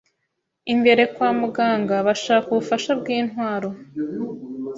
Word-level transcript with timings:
imbere 0.73 1.03
kwa 1.13 1.29
muganga 1.39 1.95
bashaka 2.07 2.47
ubufasha 2.51 2.91
bwintwaro. 2.99 3.69